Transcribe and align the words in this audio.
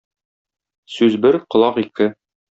Сүз 0.93 1.19
бер, 1.27 1.39
колак 1.57 1.79
ике. 1.85 2.11